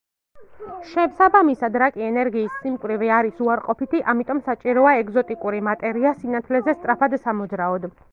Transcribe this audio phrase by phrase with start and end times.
[0.91, 7.87] შესაბამისად, რაკი ენერგიის სიმკვრივე არის უარყოფითი, ამიტომ საჭიროა ეგზოტიკური მატერია სინათლეზე სწრაფად სამოძრაოდ.